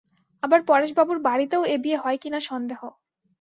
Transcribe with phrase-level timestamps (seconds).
[0.43, 2.81] আবার পরেশবাবুর বাড়িতেও এ বিয়ে হয় কি না সন্দেহ।